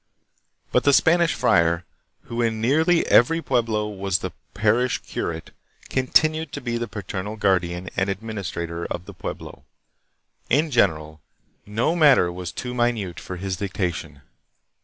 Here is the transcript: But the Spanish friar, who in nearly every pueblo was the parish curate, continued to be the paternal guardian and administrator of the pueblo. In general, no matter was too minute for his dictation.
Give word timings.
But 0.71 0.83
the 0.83 0.93
Spanish 0.93 1.35
friar, 1.35 1.85
who 2.23 2.41
in 2.41 2.59
nearly 2.59 3.05
every 3.05 3.39
pueblo 3.39 3.87
was 3.87 4.17
the 4.17 4.31
parish 4.55 4.97
curate, 5.03 5.51
continued 5.89 6.51
to 6.53 6.59
be 6.59 6.79
the 6.79 6.87
paternal 6.87 7.35
guardian 7.35 7.87
and 7.95 8.09
administrator 8.09 8.85
of 8.87 9.05
the 9.05 9.13
pueblo. 9.13 9.63
In 10.49 10.71
general, 10.71 11.21
no 11.67 11.95
matter 11.95 12.31
was 12.31 12.51
too 12.51 12.73
minute 12.73 13.19
for 13.19 13.35
his 13.37 13.57
dictation. 13.57 14.21